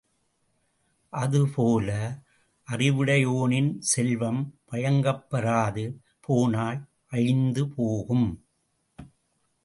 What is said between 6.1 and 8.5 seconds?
போனால் அழிந்துபோகும்.